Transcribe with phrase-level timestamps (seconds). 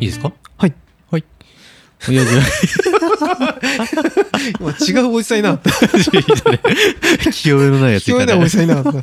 [0.00, 0.32] いいですか？
[0.58, 0.74] はい。
[1.10, 1.24] はい。
[2.08, 2.42] 親父は、
[4.92, 5.72] 今違うおじさんいなかった。
[7.32, 8.98] 清めのないやつ聞こえないおじさんいなかった。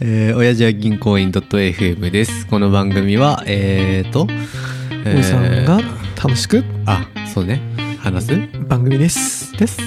[0.00, 2.46] えー、親父は銀行員 .fm です。
[2.46, 4.26] この番組は、えーと、
[5.04, 5.80] えおじさんが
[6.22, 7.60] 楽しくあ、そうね。
[7.98, 8.36] 話す？
[8.68, 9.52] 番組です。
[9.56, 9.78] です。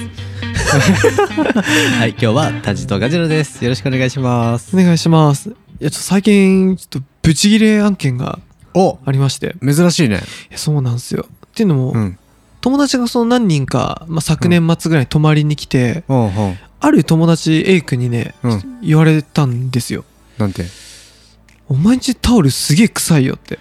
[1.98, 3.62] はい、今日はタジとガジロです。
[3.62, 4.76] よろしくお願いします。
[4.76, 5.48] お願いします。
[5.50, 5.52] い
[5.84, 8.38] や、ちょっと最近、ちょっとブチギレ案件が
[8.72, 9.56] おありまして。
[9.60, 10.22] 珍しいね。
[10.48, 11.26] いやそうなんですよ。
[11.46, 12.16] っていうのも、うん。
[12.60, 16.58] 友達がその何人か、まあ、昨年末ぐらいに泊まりに来て、うんうん。
[16.78, 20.04] ある友達 A 君にね、うん言われたんですよ。
[20.38, 20.66] なんて？
[21.68, 23.58] お前んちタオルすげえ臭いよって。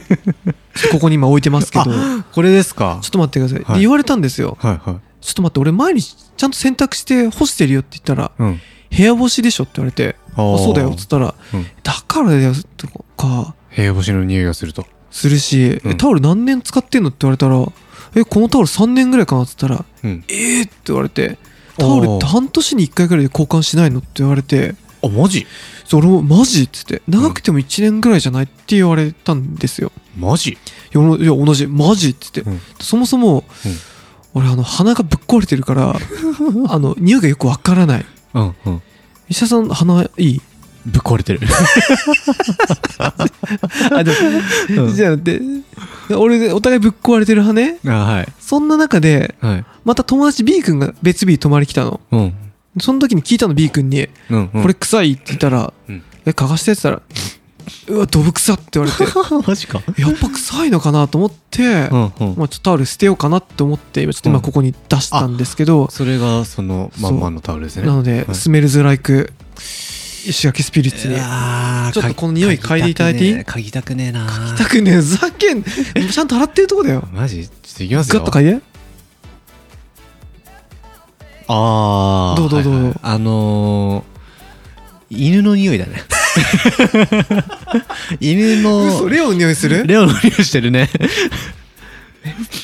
[0.90, 1.92] ここに今置いてますけど、ちょ
[2.32, 3.02] これですか？
[3.06, 3.64] っと待ってください。
[3.64, 4.56] はいで言われたんですよ。
[4.60, 5.00] はいはい。
[5.20, 8.60] ちょっと待って、俺毎日ちゃんと洗濯して干してるよって言ったら、うん。
[8.96, 11.66] 部屋干しでしょって言われて、あそうだよっつったら、うん。
[11.82, 14.86] だからだよとか、部屋干しの匂いがすると。
[15.10, 15.92] するし、うん。
[15.92, 17.56] えタオル何年使ってんのって言われたら、
[18.14, 20.24] え、このタオル3年ぐらいかなって言ったら、うん。
[20.28, 21.38] えーって言われて、
[21.76, 25.46] タオルって半年に1回ぐらいで交換しないのって言われて、あ、マジ？
[25.84, 29.92] そう俺もマジって言って、長くても1年ぐらいじゃないって言われたんですよ。
[30.16, 30.50] マジ？
[30.52, 30.56] い
[30.92, 32.60] や、おいや同じ、マジって言って、うん。
[32.80, 33.72] そもそも、うん。
[34.34, 35.94] 俺あの鼻がぶっ壊れてるから、
[36.68, 38.06] あの、匂いがよくわからない。
[38.34, 38.82] うんうん。
[39.28, 40.40] 医者さん鼻いい？
[40.86, 41.40] ぶっ壊れてる。
[42.98, 44.10] あ、で
[44.76, 45.40] も、うんじゃあ、で、
[46.16, 47.78] 俺、お互いぶっ壊れてる派ね？
[47.86, 48.28] あ、はい。
[48.40, 49.64] そんな中で、はい。
[49.84, 52.00] また友達 B 君が別日泊まり来たの。
[52.10, 52.32] うん。
[52.80, 54.62] その時に聞いたの B 君に、うん、うん。
[54.62, 57.06] これ臭いって言ったら、うんえ、嗅がしてって言ったら、
[57.88, 59.04] うわ、ドブ臭って言われて、
[59.46, 59.82] マジか。
[59.96, 62.34] やっぱ臭いのかなと思って、うんうん。
[62.36, 67.86] まあちょっとタオル捨てようかなって思って、今ちょっと今ここに出したんですけど、それがそのまんまのタオルですね。
[67.86, 69.32] なので、はいスメルズライク、
[70.26, 71.14] 石垣スピリッツに。
[71.14, 73.34] ちょっとこの匂い嗅いでいただいていい？
[73.34, 77.08] 嗅ぎたくねえな嗅たくねえ、ふざけん、ちゃんと洗ってるとこだよ。
[77.12, 77.46] マジ？
[77.48, 78.20] ちょっといきますよ。
[78.20, 78.60] ガッと嗅いで。
[81.48, 82.38] ああ。
[82.38, 86.02] どうどうどうはいはいあのー、犬の匂いだね。
[88.20, 89.86] 犬の、嘘、レオの匂いする？
[89.86, 90.88] レオの匂いしてるね。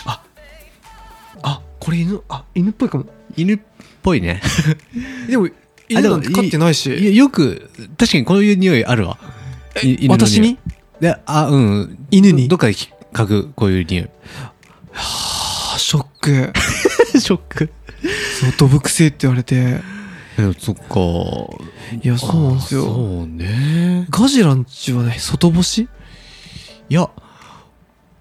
[0.05, 3.07] あ、これ犬、あ、犬っぽいかも。
[3.37, 3.59] 犬っ
[4.03, 4.41] ぽいね。
[5.29, 5.49] でも、
[5.89, 7.17] 犬なんて飼ってないし。
[7.17, 9.19] よく、確かにこういう匂いあるわ。
[10.09, 10.59] 私に？
[11.01, 11.99] で、あ、うん。
[12.11, 12.49] 犬に？
[12.49, 14.09] どっかで嗅ぐ、こういう匂い。
[14.95, 16.53] あ、ショック。
[17.19, 17.71] ショック。
[18.41, 19.81] そう、ドブ臭いって言われて。
[20.39, 20.83] えそっか。
[22.03, 22.83] いや、そうなんですよ。
[22.85, 24.07] そうね。
[24.11, 25.89] ガジランチはね、外干し？
[26.89, 27.09] いや、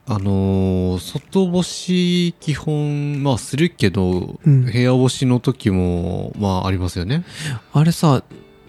[0.06, 7.24] あのー外干し基本、まあするけど、うん部屋干しの時も、まあありますよね。
[7.72, 8.24] あれさ、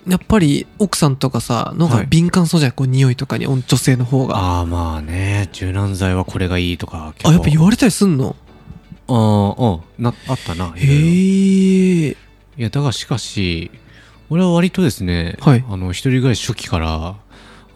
[0.06, 4.36] やっぱり奥さんとかさ、のはいが敏感そうじゃん、こう匂いとかに、女性の方が。
[4.36, 8.36] あああ、まあね、柔軟剤はこれがいいとか、結構やっぱ言われたりすんの？
[9.06, 10.72] あーうん、な、あったな。
[10.76, 12.16] へえ。
[12.56, 13.70] いや、だがしかし、
[14.30, 17.16] 俺は割とですね、はいあの、一人暮らし初期から、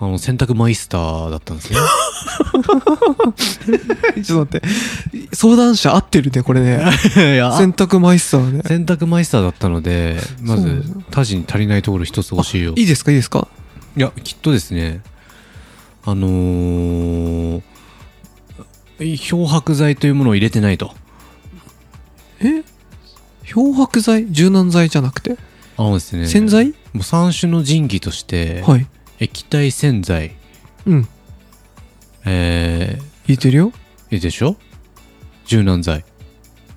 [0.00, 1.78] あの、洗濯マイスターだったんですね。
[4.22, 4.62] ちょっと待って。
[5.34, 6.78] 相談者合ってるね、これね。
[7.16, 8.62] 洗濯マイスターね。
[8.64, 12.74] 洗濯マイスターだったので、まず他人に足りないところ一つ欲しいよ。
[12.76, 13.48] いいですかいいですか？
[13.96, 15.00] いや、きっとですね、
[16.04, 17.62] あのー、
[19.16, 20.94] 漂白剤というものを入れてないと。
[22.40, 22.62] え？
[23.48, 24.30] 漂白剤？
[24.30, 25.38] 柔軟剤じゃなくて、
[25.78, 26.74] あのですね、洗剤？
[26.92, 28.86] もう三種の神器として、はい。
[29.20, 30.32] 液体洗剤、
[30.86, 31.08] うん。
[32.26, 33.72] えー、入れてるよ。
[34.10, 34.56] いいでしょ？
[35.46, 36.04] 柔軟剤、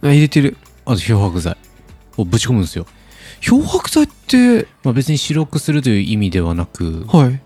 [0.02, 0.56] あ入れてる。
[0.86, 1.58] あと漂白剤
[2.16, 2.88] をぶち込むんですよ。
[3.42, 7.42] 漂白剤って、まあ別に白くするという意味ではなく、はい。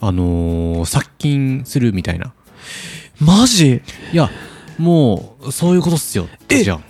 [0.00, 2.34] あのー、殺菌するみたいな。
[3.18, 3.80] マジ？
[4.12, 4.30] いや、
[4.76, 6.28] もう、そういうことっすよ。
[6.50, 6.84] えじゃん。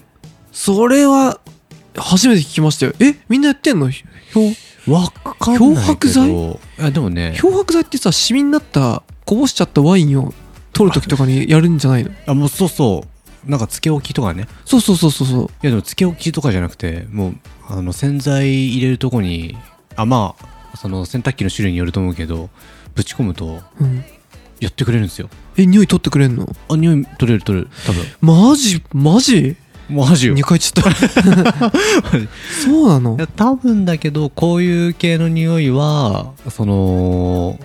[0.53, 1.41] それは、
[2.01, 2.93] 初めて聞きましたよ。
[3.01, 3.91] えみんなやってんの？
[3.91, 4.55] 漂
[4.93, 5.75] わかんないけど。
[5.75, 6.31] 漂白剤？
[6.31, 10.33] いや、でもね、漂白剤ってさ、シミになった、こぼしちゃったワインを
[10.73, 12.11] 取るときとかにやるんじゃないの？
[12.27, 13.05] あ、もうそうそ
[13.47, 13.51] う。
[13.51, 14.49] なんか、つけ置きとかね。
[14.65, 15.43] そうそうそうそうそう。
[15.45, 17.35] いや、でも、つけ置きとかじゃなくて、もう、
[17.69, 19.57] あの、洗剤入れるとこに、
[19.97, 20.35] あ、ま
[20.73, 22.51] あ、その、洗濯機の種類によると思うけど、
[22.95, 24.05] ぶち込むと、うん。
[24.61, 25.31] やってくれるんですよ。
[25.57, 26.55] え、匂い取ってくれんの？
[26.69, 27.71] あ、匂い取れる取れる。
[27.87, 28.05] 多分。
[28.21, 28.83] マジ？
[28.93, 29.57] マジ？
[29.89, 30.35] マジよ。
[30.35, 31.71] ?2 回ちゃった。
[32.65, 33.17] そうなの？
[33.37, 37.59] 多分だけどこういう系の匂いはその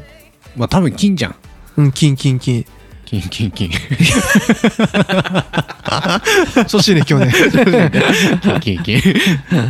[0.55, 1.35] まあ多分金じゃん
[1.75, 2.65] うん、キンキンキン。
[3.05, 3.69] 金金金
[6.67, 7.91] 調子いいね、今日ね。
[8.41, 9.01] 金金金い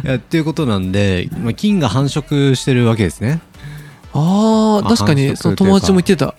[0.05, 3.41] やっていうことなんで、まあ、金が繁殖してるわけですね
[4.13, 6.35] ああ、確かに、その友達も言ってた。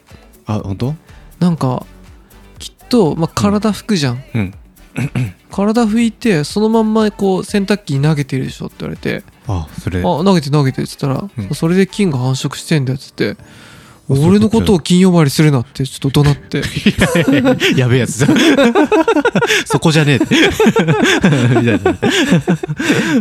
[0.47, 0.95] あ本当？
[1.41, 1.85] なんか
[2.59, 4.55] きっと、まあ、体拭くじゃん、うん
[5.51, 9.23] 体拭いてそのまんまこう洗濯機に投げてるでしょって言われて。
[9.47, 10.01] あそれ。
[10.01, 11.55] あ投げて投げてっつったら、うん。
[11.55, 13.37] それで菌が繁殖してんだよっつって
[14.09, 16.63] 俺のことを金呼ばわりするなってちょっと怒鳴って。
[17.77, 18.29] やべえやつだ。
[19.67, 20.27] そこじゃねえって。
[20.35, 21.97] みたいな。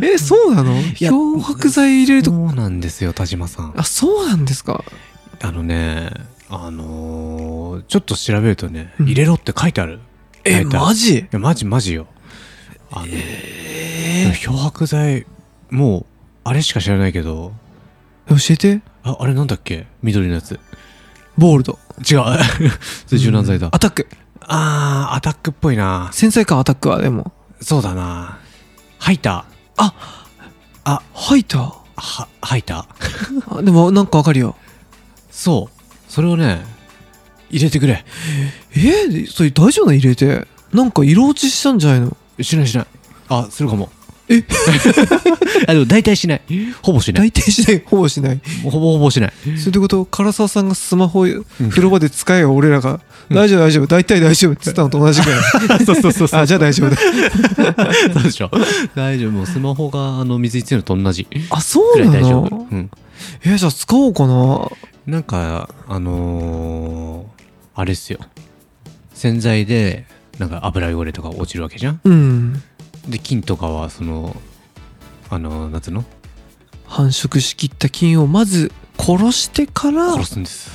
[0.03, 0.75] えそうなの？
[0.99, 3.73] や漂白剤入れるとそうなんですよ田島さん。
[3.77, 4.83] あそうなんですか？
[5.41, 6.09] あのね
[6.49, 9.05] あのーちょっと調べるとね、うん。
[9.05, 9.99] 入れろって書いてある
[10.45, 11.19] えマジ？
[11.19, 12.07] いやマジマジよ。
[12.91, 15.25] あの、え漂白剤
[15.69, 16.05] もう
[16.43, 17.53] あれしか知らないけど。
[18.27, 18.81] 教えて。
[19.03, 19.87] ああれなんだっけ？
[20.01, 20.59] 緑のやつ。
[21.37, 22.39] ボールド違う。
[23.07, 24.07] それ柔軟剤だ、アタック。
[24.41, 26.09] あーアタックっぽいな。
[26.13, 27.31] 繊細かアタックはでも。
[27.59, 28.39] そうだな。
[28.99, 29.45] ハイタ
[31.13, 31.57] 吐いた。
[31.57, 31.61] ー
[31.95, 34.55] はハイターあでもなんかわかるよ。
[35.31, 36.11] そう。
[36.11, 36.61] それをね
[37.53, 38.03] 入れてくれ。
[38.75, 40.47] えー、それ大丈夫なの入れて？
[40.73, 42.17] なんか色落ちしたんじゃないの？
[42.41, 42.87] しないしない。
[43.29, 43.89] あするかも。
[44.29, 44.43] え？
[45.67, 46.41] あでも大体しない。
[46.81, 47.29] ほぼしない。
[47.29, 47.83] 大体しない？
[47.85, 48.41] ほぼしない？
[48.63, 49.33] ほぼほぼしない。
[49.57, 50.05] それってこと？
[50.09, 51.43] 唐沢さんがスマホん。
[51.69, 53.01] 風呂場で使えよ俺らが。
[53.29, 53.35] うん。
[53.35, 53.87] 大丈夫大丈夫。
[53.87, 55.85] 大体大丈夫って言ったのと同じぐらい。
[55.85, 56.97] そうそうそうあじゃあ大丈夫だ。
[58.13, 58.49] そうでしょ。
[58.95, 59.31] 大丈夫。
[59.31, 62.49] もうスマホがあの水につけるのと同じあそうな大丈夫。
[62.49, 62.89] のうん。
[63.45, 64.69] えじゃあ使おうかな。
[65.05, 67.32] なんかあのー、
[67.75, 68.19] あれっすよ。
[69.13, 70.05] 洗剤で
[70.39, 72.01] なんか油汚れとか落ちるわけじゃん？
[72.03, 72.63] うん。
[73.07, 74.35] で菌とかはその
[75.29, 76.03] あのなんつうの？
[76.85, 80.13] 繁殖しきった菌をまず殺してから。
[80.13, 80.71] 殺すんです。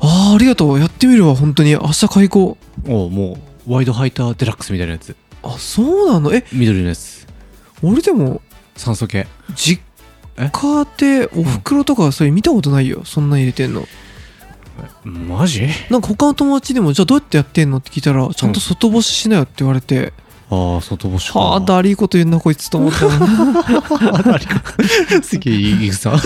[0.00, 0.78] あーありがとう。
[0.80, 1.72] やってみるわ本当に。
[1.72, 5.10] 明日買い行こおうもうワイドハイターデラックスみたいなやつ。
[5.10, 6.32] うあそうなの？
[6.34, 6.44] え？
[6.52, 7.26] 緑のやつ。
[7.82, 8.40] 俺でも
[8.76, 9.26] 酸素系。
[9.54, 9.82] 実
[10.38, 13.04] 家でお袋とかそれ見たことないよ。
[13.04, 13.84] そんな入れてんの
[15.04, 15.68] マジ？
[15.90, 20.12] なんか他の友達でもじゃあどうやってやってんのって聞いたらちゃんと外干ししなよって言われて、
[20.50, 21.38] ああ外干しか。
[21.38, 24.38] はあだりーこと言うなこいつと思ったな
[25.22, 26.18] すげえいい草 い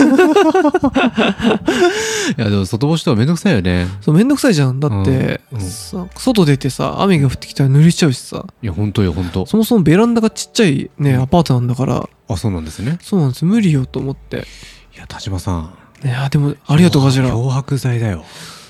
[2.37, 3.87] やでも外干しとはめんどくさいよね。
[4.01, 4.79] そうめんどくさいじゃん。
[4.79, 5.59] だって、うん。
[5.59, 5.67] うん。
[5.67, 8.45] さ外出てさ雨が降ってきたら濡れちゃうしさ。
[8.61, 11.21] いやほんとよほんとそもそもベランダがちっちゃいね、うん。
[11.23, 12.07] アパートなんだから。
[12.29, 12.99] あそうなんですね。
[13.01, 14.47] そうなんです無理よと思って。
[14.95, 15.73] いや田島さん
[16.03, 17.29] いやでもありがとうガジラ。
[17.29, 18.25] 漂白剤だよ。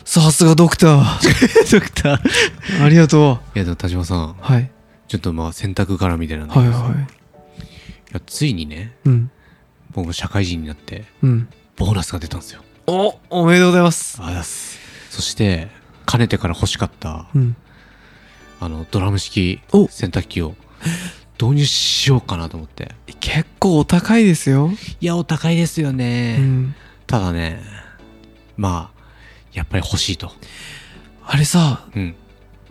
[0.05, 1.03] さすがドクター。
[1.71, 2.79] ドクター。
[2.79, 4.29] いありがとやでも田島さん。
[4.31, 4.69] うはい。
[5.07, 6.71] ちょっとまあ洗濯絡みたいなんだけど。
[6.71, 7.07] さはいはい。
[8.13, 9.31] やついにねうん。
[9.91, 11.47] 僕も社会人になってうん。
[11.75, 12.61] ボーナスが出たんですよ。
[12.85, 14.19] おおめでとうございます。
[14.21, 14.77] あざっす。
[15.09, 15.69] そして
[16.05, 17.55] かねてから欲しかったうん。
[18.59, 19.87] あのドラム式お。
[19.87, 20.55] 洗濯機を
[21.41, 22.91] 導入しようかなと思って。
[23.23, 24.69] 結構お高いですよ、
[24.99, 26.75] いやお高いですよね、うん、
[27.07, 27.61] ただね
[28.57, 29.03] まあ
[29.53, 30.31] やっぱり欲しいと。
[31.25, 32.15] あれさうん。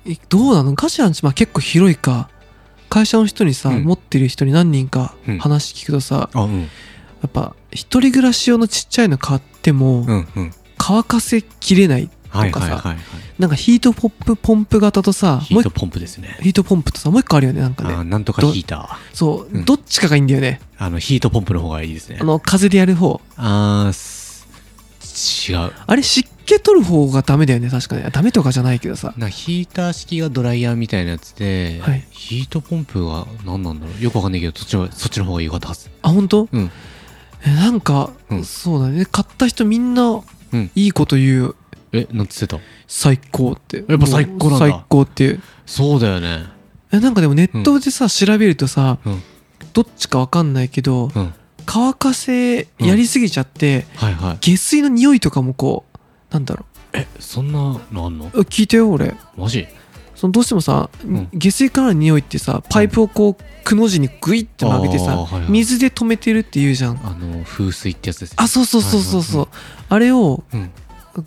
[0.07, 0.75] えどうなの？
[0.75, 2.29] ガジラんち、まあ、結構広いか。
[2.91, 3.85] 会社の人にさ、うん。
[3.85, 5.39] 持ってる人に何人かうん。
[5.39, 6.63] 話聞くとさ、あうん。
[6.63, 6.67] や
[7.27, 10.51] っぱ一人暮らし用のちっちゃいの買っても、うんうん。
[10.77, 13.05] 乾かせきれないはいとかさはいはいはい
[13.39, 16.37] なんかヒートポップポンプ型とさもう一ヒートポンプですね。
[16.43, 17.95] ヒートポンプとさもう一個あるよねなんかね。
[17.95, 19.65] あなんとかヒータそう、うん。
[19.65, 20.61] どっちかがいいんだよね。
[20.79, 22.19] ーあのヒートポンプの方がいいですね。
[22.21, 23.21] あの風でやる方。
[23.37, 24.12] あーす
[25.13, 25.73] 違う。
[25.87, 28.09] あれ湿気取る方がダメだよね確かね。
[28.13, 29.15] ダメとかじゃないけどさ。
[29.17, 32.05] なヒーター式がドライヤーみたいなやつで、はい。
[32.11, 34.03] ヒートポンプが何なんだろう？
[34.03, 36.49] よくわかんないけどそっちのそっちの方が良かったはずあ本当？
[36.51, 36.71] うん。
[37.45, 38.45] えなんか、うん。
[38.45, 39.05] そうだね。
[39.05, 40.23] 買った人みんな
[40.53, 40.71] うん。
[40.75, 41.57] いいこと言う。
[41.93, 42.63] えなんつってた？
[42.87, 43.85] 最高って。
[43.89, 44.67] やっぱ最高なんだ。
[44.71, 45.43] 最高っていう。
[45.67, 46.47] そうだよね。
[46.91, 49.23] えなんかでもネットでさ、調べるとさ、うん。
[49.73, 51.35] どっちかわかんないけど、うん
[51.65, 54.39] 乾かせやりすぎちゃって、はいはい。
[54.41, 55.99] 下水の匂いとかもこう
[56.35, 58.27] なんだろえそんなのあんの？
[58.27, 59.15] う聞いてよ俺。
[59.37, 59.67] マジ？
[60.15, 61.29] そのどうしてもさ、ん。
[61.33, 65.51] 下水からの匂いってさパイプをこうくの字にグイッて曲げてさ、はいはい。
[65.51, 67.01] 水で止めてるって言うじゃん。
[67.07, 68.37] あの風水ってやつですね。
[68.39, 69.23] あそうそうそうそう。
[69.23, 69.49] そう、は
[69.89, 70.71] あれをうん。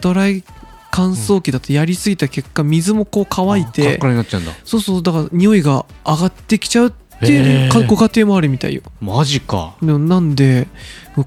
[0.01, 0.43] ドライ
[0.91, 4.51] 乾燥機だとやりすぎた結果水もこう乾いてッカラになっちゃうんだ。
[4.63, 8.81] そうそうだから匂いが上がってきちゃうっていうへーかご家庭もあるみたいよ。
[9.01, 9.75] マジか。
[9.81, 10.67] でもなんで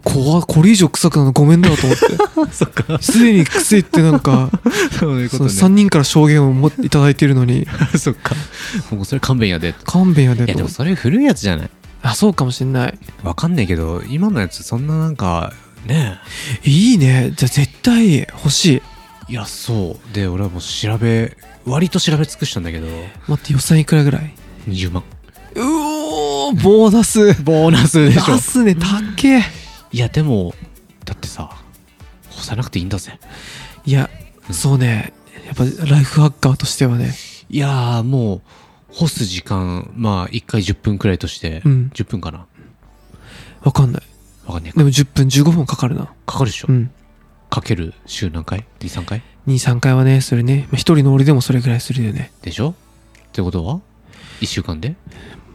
[0.04, 2.52] 怖これ以上臭くなるのごめんだと思って。
[2.52, 2.98] そっか。
[3.00, 4.50] すでに臭いってなんか
[5.00, 7.66] そういうその3人から証言を持っていただいてるのに。
[7.98, 8.34] そっか。
[8.90, 9.74] もうそれ勘弁やで。
[9.84, 11.70] 勘弁やでいやでともそれ古いやつじゃない？
[12.02, 12.98] あそうかもしんない。
[13.24, 15.52] わかんないけど今のやつそんななんか
[15.86, 16.18] ね
[16.64, 17.32] いいね。
[17.34, 18.82] じゃあ絶対欲し
[19.28, 19.32] い。
[19.32, 20.14] いやそう。
[20.14, 22.86] で俺はもう調べ割と調べ尽くしたんだけど。
[23.26, 24.34] 待って予算いくらぐらい
[24.68, 25.02] ？20万
[25.58, 27.34] うおーボーナス。
[27.42, 28.34] ボーナスでしょ。
[28.34, 29.42] 出すねたっけ
[29.92, 30.54] いやでも
[31.04, 31.50] だってさ
[32.30, 33.18] 干さなくていいんだぜ。
[33.84, 34.08] いや
[34.48, 34.54] うん。
[34.54, 35.12] そうね。
[35.46, 37.14] やっぱライフハッカーとしてはね。
[37.50, 38.42] いやーもう
[38.90, 41.90] 干す時間まあ1回10分くらいとして、うん。
[41.94, 42.46] 10分かな。
[43.62, 44.02] わかんない。
[44.46, 44.78] わかんねえか。
[44.78, 46.12] でも10分15分かかるな。
[46.26, 46.90] かかるでしょ、うん。
[47.50, 50.66] かける週何回 ?23 回？23回はねそれね。
[50.70, 52.30] まあ一人の俺でもそれぐらいするよね。
[52.42, 52.70] でしょ？
[52.70, 52.74] っ
[53.32, 53.80] てことは
[54.40, 54.94] ？1週間で？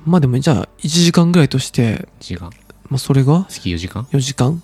[0.06, 2.52] まあでもじゃあ1時間ぐらいとして時間。
[2.90, 3.46] まあそれが？
[3.50, 4.62] 月4時間？4時間？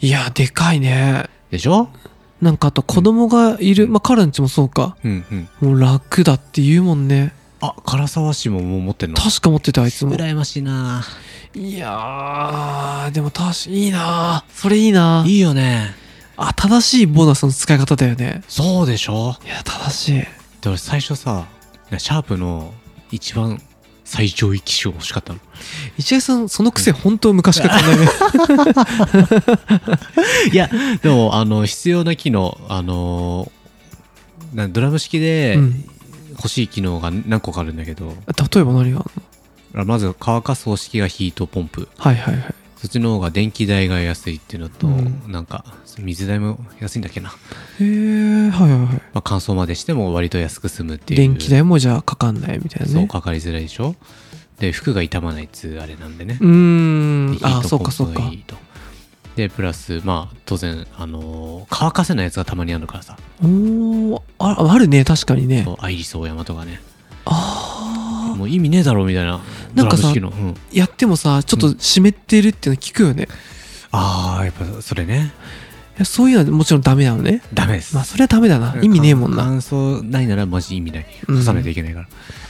[0.00, 1.26] いやでかいね。
[1.50, 1.88] でしょ？
[2.40, 4.96] なんかあと子供がいる、まあカランチもそうか。
[5.04, 5.24] うん
[5.60, 5.68] うん。
[5.70, 7.34] もう楽だって言うもんね。
[7.60, 9.16] あ唐沢市ももう持ってんの？
[9.16, 10.14] 確か持ってたあいつも。
[10.14, 11.02] 羨ましいな。
[11.54, 15.94] いやーでも確かいいなそれいいないいよね。
[16.36, 18.42] あ正しいボーナスの使い方だよね。
[18.48, 19.36] そうでしょ？
[19.44, 20.20] いや正しい。
[20.22, 20.26] で
[20.68, 21.46] 俺最初さ
[21.98, 22.72] シャープの
[23.10, 23.60] 一番
[24.10, 25.38] 最上位機種が欲しかったの
[25.96, 28.08] 一江さんその癖本当昔から考えね。
[30.52, 30.68] いや
[31.00, 33.52] でもあの必要な機能あの
[34.52, 35.84] なドラム式でうん。
[36.30, 39.04] 欲しい機能が何個かあるんだけど、例えば何が
[39.72, 41.86] まず乾かす方式がヒートポンプ。
[41.98, 42.54] はいはいはい。
[42.78, 45.22] そっちの方が電気代が安いっていうのと、うん。
[45.28, 45.66] なんか
[45.98, 51.20] 水代も安いんだっけな、へえはいはいはいまあ、乾燥までしても割と安く済むっていう。
[51.20, 52.92] 電気代もじゃあかかんないみたいなね。
[52.92, 53.94] そうかかりづらいでしょ？
[54.58, 56.38] で服が傷まないっつうあれなんでね。
[56.40, 57.38] うーん。
[57.42, 58.30] あそうかポそうか
[59.36, 63.16] でプラスまあ当然あのー乾かせないやつがたまにあるからさ。
[63.42, 64.22] おー。
[64.38, 65.62] ああるね確かにね。
[65.64, 66.80] そうアイリスオーヤマとかね。
[67.24, 69.40] あもう意味ねえだろみたいな。
[69.74, 73.26] なんかさうん、ーやってもさちょっと湿ってるっていうの聞くよね、い
[73.92, 75.16] ああやっぱそれね。
[75.16, 75.22] や
[76.04, 77.42] そういうのはもちろんダメなのね。
[77.54, 77.94] ダメです。
[77.94, 78.76] まあそれはダメだな。
[78.82, 79.44] 意味ねえもんな。
[79.44, 81.06] 乾燥ないならマジ意味ない。
[81.28, 81.36] うん。
[81.38, 82.00] 干さないといけないか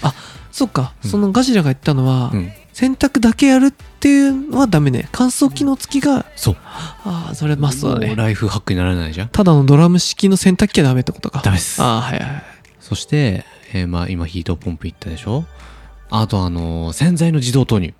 [0.02, 0.14] ら。
[0.52, 1.11] そっか、うん。
[1.11, 2.52] そのガジラが言ったのは、うん。
[2.73, 5.09] 洗濯だけやるっていうのはダメね。
[5.12, 6.57] 乾燥機能付きがそう。
[6.62, 8.16] ああそれマストだもうね。
[8.16, 9.28] ライフハックにならないじゃん。
[9.28, 11.42] ただのドラム式の洗濯機はダメってことか。
[11.45, 11.83] ダメです。
[11.83, 12.42] ああはいはい
[12.80, 15.45] そして、えーまあ今ヒートポンプいったでしょ？
[16.11, 17.95] あとあのー洗剤の自動投入。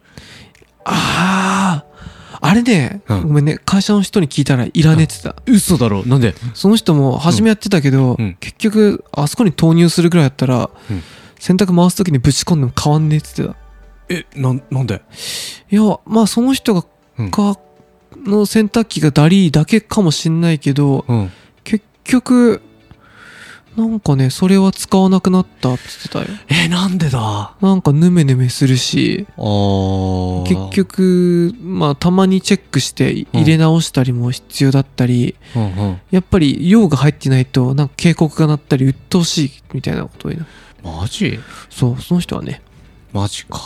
[0.85, 1.90] ああ
[2.41, 3.23] あれね、うん。
[3.29, 6.05] ごめんね会社の人に聞いたらいらねえって言ってた、嘘だろ。
[6.07, 6.35] なんで？
[6.55, 8.37] その人も初めやってたけど、うん。
[8.41, 11.03] 結局あそこに投入するぐらいだったら、うん。
[11.39, 13.57] 洗濯回す時にぶち込んでも変わんねえって言って
[14.09, 14.99] えなんなんで？
[14.99, 16.85] たいやまあその人が、
[17.19, 17.31] うん。
[17.31, 17.59] か
[18.17, 21.31] の洗濯機がダリーだけかもしんないけどうん。
[21.65, 22.63] 結局
[23.77, 26.39] なんかねそれは使わなくなったって言ってたよ。
[26.65, 27.19] えなんでだ？
[27.21, 30.43] あなんかヌメヌメするしー。
[30.43, 36.01] 結局まあたまにチェックして入れ直したりも必要だったり、うんうん。
[36.11, 40.47] やっぱり用が入ってないとなんか警告が鳴ったり鬱陶しいみたいなことにな。
[40.83, 41.39] マジ？
[41.71, 42.63] そうその人はね。
[43.13, 43.61] マジか。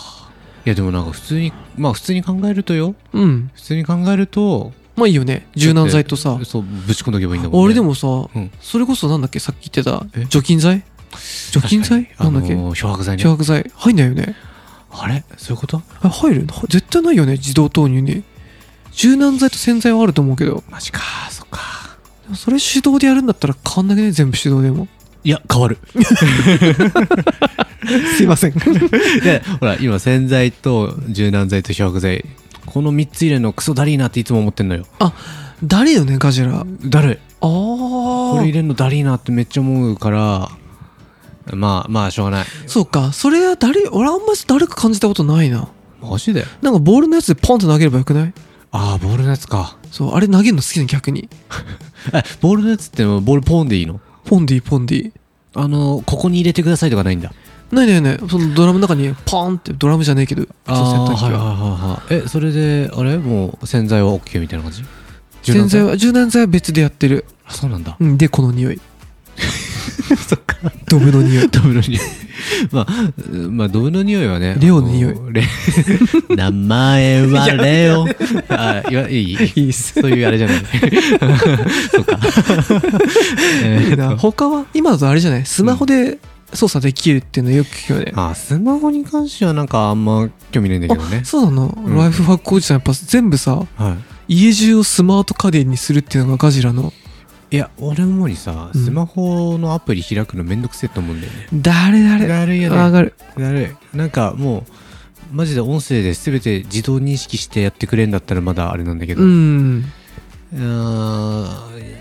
[0.67, 2.95] いやでもなんか普通にまあ普通に考えるとよ。
[3.13, 3.51] うん。
[3.55, 5.47] 普通に考えるとまあいいよね。
[5.57, 6.39] 柔軟剤とさ。
[6.45, 7.65] そうぶち込んどけばいいんだもんね。
[7.65, 8.51] 俺でもさ、うん。
[8.61, 9.39] それこそなんだっけ？
[9.41, 10.27] さっき言ってたえ？
[10.29, 10.83] 除菌剤？
[11.51, 12.11] 除菌剤？
[12.19, 13.23] なんだっけ、あのー漂白剤ね。
[13.23, 13.71] 漂白剤。
[13.75, 14.37] 入んないよね。
[14.91, 15.25] あれ？
[15.37, 15.83] そういうこと？
[16.03, 16.47] あ入る？
[16.69, 18.23] 絶対ないよね自動投入に。
[18.93, 20.63] 柔軟剤と洗剤はあると思うけど。
[20.71, 21.01] マジか。
[21.31, 21.61] そっか。
[22.35, 24.13] それ手動でやるんだったら変わんなくね？
[24.13, 24.87] 全部手動でも。
[25.25, 25.79] いや変わる。
[28.17, 28.53] すいません。
[29.25, 32.25] でほら今洗剤と柔軟剤と漂白剤
[32.67, 34.85] この3つ入れるのクソだりーなっていつも思ってんのよ。
[35.63, 36.61] 誰よねガジラ。
[36.61, 40.49] あだるいあこれ入れるのだりーなってめっちゃ思うから
[41.53, 42.47] まあまあしょうがない。
[42.67, 43.13] そうか。
[43.13, 45.69] それは誰俺あんまり誰か感じたことないな。
[46.01, 46.45] マジで？
[46.63, 48.33] なんかボールのやつでポンと投げればよくない？
[48.73, 49.77] ああボールのやつか。
[49.91, 51.29] そうあれ投げるの好きなの逆に。
[52.13, 54.01] えボールのやつってボールポンでいいの？
[54.25, 55.13] ポンディポンディ。
[55.57, 57.33] あのここに入れてくださいとかないんだ
[57.73, 58.19] ないないない。
[58.29, 61.55] そのドラムの中にポンってドラムじゃねえけどあ洗濯機はいはいがは
[62.09, 62.25] いはい。
[62.25, 63.19] えそれであれ？
[63.19, 64.85] もう洗剤は OK みたいな感じ？
[65.53, 67.25] 洗剤は柔軟剤は別でやってる。
[67.47, 67.97] あそうなんだ。
[67.99, 68.81] うんでこの匂い。
[70.29, 70.57] そっか。
[70.89, 71.49] ドブの匂い。
[71.49, 72.01] ドブの匂い。
[72.71, 72.87] まあ
[73.51, 75.15] まあドブの匂いはねレオの匂い。
[76.37, 78.07] 名前はレオ。
[78.49, 79.53] あいやいい？
[79.57, 80.59] いいそういうあれじゃない？
[81.91, 82.19] そっか。
[83.65, 84.67] えー他は？
[84.75, 85.45] 今だとあれじゃない？
[85.47, 86.19] スマホで
[86.53, 91.21] 操作できるっていうのよく聞くよね、あスマホに関してはなんかあんま興味ないんだけどね。
[91.23, 91.97] あそうなの、うん。
[91.97, 93.97] ライフハックおじさんやっぱ全部さは
[94.29, 94.37] い。
[94.37, 96.93] 家中をスマート家電にするっていうのがガジラの。
[97.51, 98.85] いや俺もにさうん。
[98.85, 101.49] スマホのアプリ開くのめんどくせえと思うんだよね。
[101.53, 102.29] 誰誰？
[102.29, 103.15] だるいよねわかる。
[103.37, 104.65] だるいなんかもう
[105.33, 109.85] マジで音声で全て自動認識してやってくれんだったらまだあれなんだけど、ううん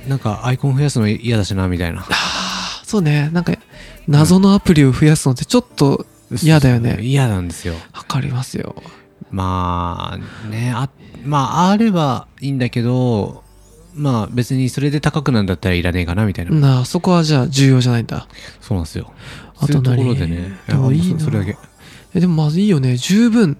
[0.07, 2.05] なんかアイコン増やすの嫌だしなみたいな。
[2.83, 3.29] そうね。
[3.33, 3.53] なんか
[4.07, 6.05] 謎のアプリを増やすのってちょっと
[6.41, 6.99] 嫌だよね。
[7.01, 7.75] 嫌なんですよ。
[7.93, 8.75] わかりますよ。
[9.31, 10.89] まあねあ
[11.25, 13.43] まああればいいんだけど
[13.95, 18.27] まあ別にそれで高くなんだったらいらねえかなみたいな、なあそこはじゃあ重要じゃないんだ。
[18.61, 19.11] そうなんですよ。
[19.57, 20.57] あとそういうところ何でね。
[20.67, 21.57] でもいいそれだけ。
[22.15, 22.97] えでもまずいいよね。
[22.97, 23.57] 十分。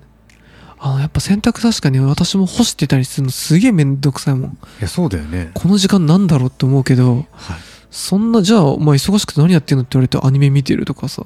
[0.80, 4.52] あのやっぱ洗濯確かに私も干してたりするのすげえめんどくさいもん。
[4.52, 5.52] いやそうだよね。
[5.54, 7.58] この時間なんだろうって思うけどはい
[7.96, 11.26] そんなじゃあお前忙しくて何やってんのって言われてアニメ見てるとかさ。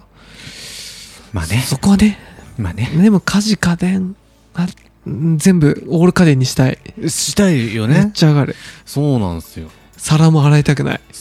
[1.32, 1.64] まあね。
[1.66, 2.20] そこはね。
[2.58, 2.90] まあね。
[3.02, 4.16] でも家事家電
[4.54, 4.68] あ
[5.06, 6.78] 全部オール家電にしたい。
[7.08, 8.56] したいよめっねちゃ上がる。
[8.86, 9.70] そうなんですよ。
[9.96, 11.02] 皿も洗いたくない。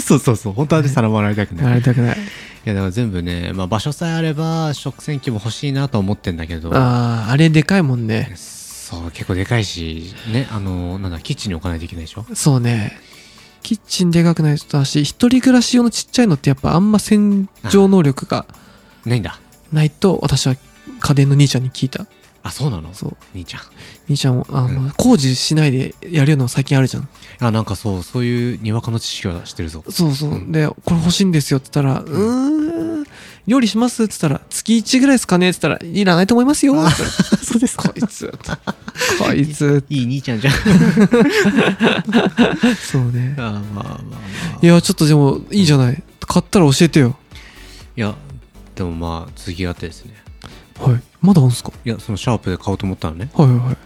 [0.00, 1.66] そうそうそう本当はね皿も洗いたくない。
[1.66, 2.16] 洗いたくない。
[2.16, 6.72] いやだから全部ね、まあ、場所さえあれば食洗機も欲しいなとは思ってんだけど。
[6.72, 8.32] あああれでかいもんね。
[8.36, 12.24] そう結構でかいしねあのなんだキッチンに置かないといけないでしょ？
[12.34, 12.96] そうね
[13.62, 18.46] キッチンでかくないとだし一人暮らし用のちっちゃいのってやっぱあんま洗浄能力が
[19.06, 19.40] ないんだ。
[19.72, 20.56] ないと私は
[21.00, 22.06] 家電の兄ちゃんに聞いた。
[22.44, 22.92] あそうなの？
[22.92, 23.16] そう。
[23.34, 23.60] 兄ちゃん。
[24.08, 24.90] 兄ちゃんもあの、うん。
[24.96, 27.08] 工事しないでやるようなの最近あるじゃん。
[27.38, 29.84] あなんかそうそういうにわかの知識はしてるぞ。
[29.88, 30.50] そうそう、うん。
[30.52, 33.06] でこれ欲しいんですよって言ったら「うーん
[33.46, 38.32] 料理します?」って言ったら「月1ぐらいですかね?」って言ったら「いらないと思いますよ」って言ったらそうですこいつ。
[39.18, 39.84] こいつ。
[39.88, 40.54] いい兄ちゃんじゃん。
[42.76, 43.34] そうね。
[43.38, 44.58] あまあまあまあ。
[44.62, 46.02] いやちょっとでもいいじゃない。
[46.26, 47.16] 買ったら教えてよ。
[47.96, 48.14] いや
[48.74, 50.14] でもまあ続きがあってですね。
[50.78, 51.02] はい。
[51.20, 51.72] まだあるんすか？
[51.84, 53.30] いやそのシャープで買おうと思ったのね。
[53.34, 53.76] はいはいはい。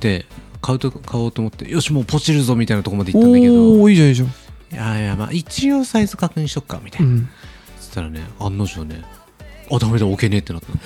[0.00, 0.26] で
[0.62, 3.54] 買うと買おうと思ってよしもうポチるぞみたいなとこまで行ったんだけど。
[3.54, 4.28] おおいいじゃんいいじゃん。
[4.28, 7.28] いやいやまあ一応サイズ確認しとくかみたいうな、ん
[7.90, 9.02] そしたらね案の定ね
[9.72, 10.78] あダメだ置けねえってなったの。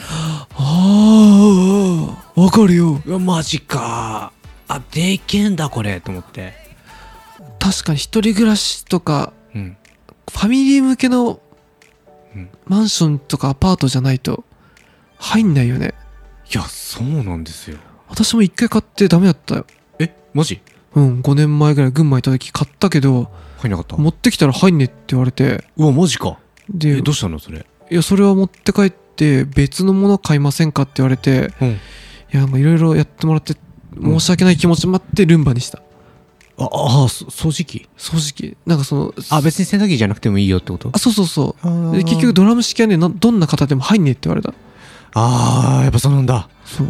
[0.56, 3.00] ああわかるよ。
[3.18, 4.32] マジか。
[4.68, 6.00] あでけんだこれ。
[6.00, 6.54] と思って。
[7.58, 9.76] 確かに一人暮らしとかうん。
[10.30, 11.40] ファミリー向けの
[12.34, 12.48] うん。
[12.66, 14.44] マンションとかアパートじゃないと
[15.18, 15.94] 入んないよね。
[16.52, 17.78] いやそうなんですよ。
[18.08, 19.66] 私も一回買ってダメだったよ。
[19.98, 20.60] えマジ？
[20.94, 23.96] うん5年前ぐらい群馬行った時買ったけど入んなかった？
[23.96, 25.64] 持ってきたら入んねえって言われて。
[25.76, 27.66] うわマジかでえどうしたのそれ？
[27.90, 31.68] いやそれは持って帰って別のもの買いませんかって言われてうん。
[31.68, 31.76] い
[32.32, 33.54] やなんかいろいろやってもらって
[34.00, 35.80] 申し訳ない気持ちもあってルンバにした。
[36.56, 37.88] ああそ掃除機？
[37.96, 38.56] 掃除機。
[38.66, 40.90] なんかそのあ別に洗濯機じゃなくてもいいよってこと？
[40.92, 41.92] あそうそうそう。
[42.02, 44.54] 結局ドラム式はねなどんな方でも入んねえって言われた。
[45.12, 46.48] あーやっぱそうなんだ。
[46.64, 46.86] そう。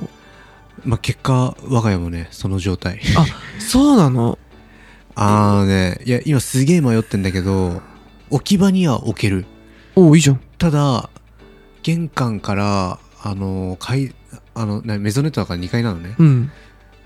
[0.84, 3.00] まあ結果我が家もねその状態。
[3.16, 3.26] あ
[3.58, 4.38] そうなの？
[5.14, 7.80] ああねいや今すげえ迷ってんだけど
[8.30, 9.46] 置き場には置ける
[9.96, 10.40] おおいいじゃん。
[10.58, 11.08] ただ
[11.82, 14.14] 玄関からあの階
[14.54, 16.16] あのなメゾネットだから2階なのね。
[16.18, 16.50] うん。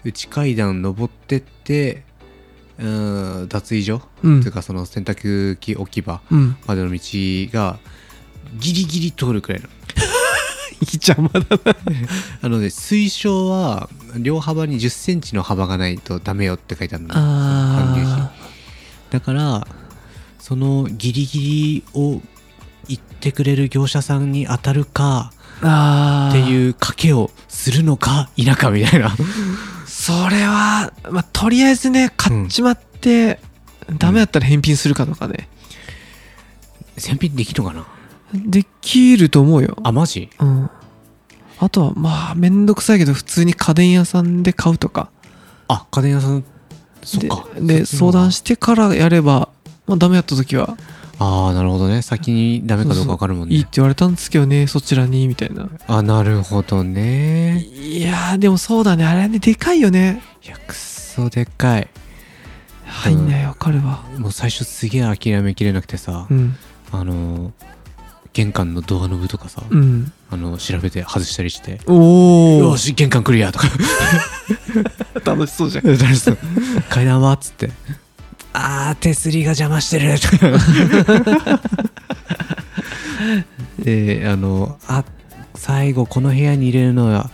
[0.04, 2.04] 内階段登ってって
[2.78, 4.40] うーん脱衣所、うん。
[4.42, 6.56] というかその洗濯機置き場うん。
[6.66, 7.00] までの道
[7.52, 7.78] が
[8.56, 9.68] ギリギリ通るくらいの。
[10.80, 11.76] いい邪魔だな。
[12.42, 17.14] あのね推奨は両幅に1 0センチの幅がないとダメよって書いてあるの
[19.10, 19.66] だから
[20.38, 22.22] そのギリギリを
[22.88, 29.14] 言ってくれる業者さんに当たるかっていう賭けをするのか否かみたいな。
[29.86, 33.40] それはまあとりあえずね買っちまって、
[33.98, 35.48] ダメだったら返品するかとかね。
[36.96, 37.86] 選品できるのかな？
[38.34, 39.76] できると思うよ。
[39.82, 40.30] あマジ？
[40.38, 40.70] うん。
[41.58, 45.10] あとはまあめんどくさいけど普通に家電屋さんで買うとか。
[45.68, 46.44] あ家電屋さん
[47.02, 49.50] そっでかで相談してからやれば
[49.86, 50.78] まあダメだった時は
[51.18, 52.02] ああなるほどね。
[52.02, 53.54] 先にダメかどうか分かるもんね。
[53.54, 55.68] いいって言われたんですけどねそちらにみたいな。
[55.86, 57.60] あなるほどね。
[57.64, 59.04] いやーでもそうだね。
[59.04, 60.22] あれねでかいよね。
[60.44, 61.88] いやくっそでかい。
[62.86, 66.56] 入んないわかるわもう最初すげえ諦めきれなくてさ、うん。
[66.90, 67.52] あの
[68.32, 70.12] 玄関のドアノブとかさ、うん。
[70.30, 73.66] あの調べて外したりしておおよし玄関クリアとか。
[75.24, 75.84] 楽しそうじゃん。
[75.98, 76.38] 楽しそう。
[76.88, 77.70] 階段はっつって
[78.60, 80.16] あー手すりが邪魔してる。
[83.78, 85.04] で あのあ
[85.54, 87.30] 最後この部屋に入れるのは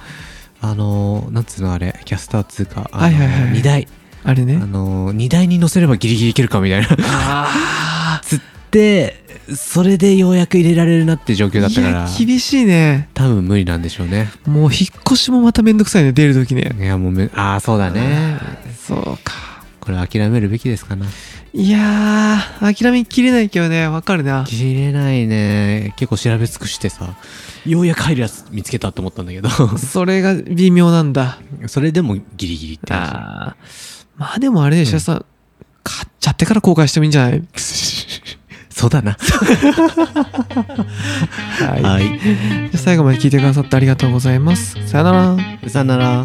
[0.61, 3.53] あのなんつうのあれキャスターっつうかあの、はいはいはい。
[3.53, 3.89] 荷台。
[4.25, 4.59] あれね。
[4.63, 6.89] あの荷台に乗せればギリギリいけるかみたいな。
[6.99, 9.23] あ つって
[9.55, 11.91] それでようやく入れられるなって状況だったから。
[11.91, 13.09] いや厳しいね。
[13.15, 14.31] 多分無理なんでしょうね。
[14.47, 16.75] もう引っ越しもまためんどくさいね出る時ね。
[16.79, 18.39] いやもうめああそうだね。
[18.87, 19.54] そうか
[19.85, 21.07] これ諦めるべきですかな。
[21.53, 24.45] いやー諦めきれないけどねわかるな。
[24.49, 25.95] 切れないね。
[25.97, 27.17] 結構調べ尽くしてさ
[27.65, 29.49] ようやく入るやつ見つけたと思ったんだけど。
[29.79, 31.39] それが微妙なんだ。
[31.67, 33.65] それでもギリギリって話あー。
[34.17, 35.25] まあでもあれでしょ、さ
[35.83, 37.43] 買っちゃってから後悔してもいいんじゃない？
[38.71, 39.17] そうだな。
[41.61, 42.19] はい、はい。
[42.21, 44.77] じゃあ最後まで聞いてくださってありがとうございます。
[44.89, 45.37] さよなら。
[45.69, 46.25] さよなら